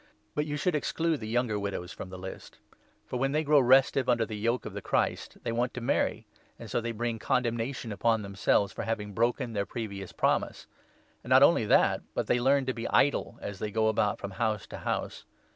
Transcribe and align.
But 0.33 0.47
you 0.47 0.57
should 0.57 0.73
exclude 0.73 1.19
the 1.19 1.27
younger 1.27 1.53
n 1.57 1.61
widows 1.61 1.91
from 1.93 2.09
the 2.09 2.17
list; 2.17 2.57
for, 3.05 3.19
when 3.19 3.33
they 3.33 3.43
grow 3.43 3.59
restive 3.59 4.09
under 4.09 4.25
the 4.25 4.35
yoke 4.35 4.65
of 4.65 4.73
the 4.73 4.81
Christ, 4.81 5.37
they 5.43 5.51
want 5.51 5.75
to 5.75 5.79
marry, 5.81 6.25
and 6.57 6.71
so 6.71 6.81
they 6.81 6.89
12 6.89 6.97
bring 6.97 7.19
condemnation 7.19 7.91
upon 7.91 8.23
themselves 8.23 8.73
for 8.73 8.81
having 8.81 9.13
broken 9.13 9.53
their 9.53 9.67
previous 9.67 10.11
promise. 10.11 10.65
And 11.23 11.29
not 11.29 11.43
only 11.43 11.67
that, 11.67 12.01
but 12.15 12.25
they 12.25 12.39
learn 12.39 12.65
to 12.65 12.73
be 12.73 12.87
idle 12.87 13.33
13 13.41 13.47
as 13.51 13.59
they 13.59 13.69
go 13.69 13.89
about 13.89 14.17
from 14.17 14.31
house 14.31 14.65
to 14.65 14.79
house. 14.79 15.23